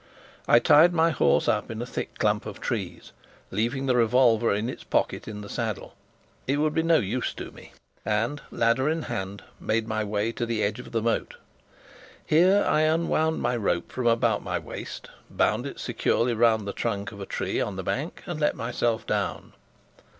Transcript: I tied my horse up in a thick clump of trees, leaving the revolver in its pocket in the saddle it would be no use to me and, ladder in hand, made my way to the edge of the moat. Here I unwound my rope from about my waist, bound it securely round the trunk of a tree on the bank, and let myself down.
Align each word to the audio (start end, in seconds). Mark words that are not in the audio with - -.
I 0.47 0.57
tied 0.57 0.93
my 0.93 1.11
horse 1.11 1.47
up 1.47 1.69
in 1.69 1.79
a 1.79 1.85
thick 1.85 2.17
clump 2.17 2.47
of 2.47 2.59
trees, 2.59 3.11
leaving 3.51 3.85
the 3.85 3.95
revolver 3.95 4.51
in 4.51 4.67
its 4.67 4.83
pocket 4.83 5.27
in 5.27 5.41
the 5.41 5.47
saddle 5.47 5.93
it 6.47 6.57
would 6.57 6.73
be 6.73 6.81
no 6.81 6.97
use 6.97 7.35
to 7.35 7.51
me 7.51 7.73
and, 8.03 8.41
ladder 8.49 8.89
in 8.89 9.03
hand, 9.03 9.43
made 9.59 9.87
my 9.87 10.03
way 10.03 10.31
to 10.31 10.47
the 10.47 10.63
edge 10.63 10.79
of 10.79 10.91
the 10.91 11.03
moat. 11.03 11.35
Here 12.25 12.65
I 12.67 12.81
unwound 12.81 13.43
my 13.43 13.55
rope 13.55 13.91
from 13.91 14.07
about 14.07 14.41
my 14.41 14.57
waist, 14.57 15.09
bound 15.29 15.67
it 15.67 15.79
securely 15.79 16.33
round 16.33 16.67
the 16.67 16.73
trunk 16.73 17.11
of 17.11 17.21
a 17.21 17.27
tree 17.27 17.61
on 17.61 17.75
the 17.75 17.83
bank, 17.83 18.23
and 18.25 18.39
let 18.41 18.55
myself 18.55 19.05
down. 19.05 19.53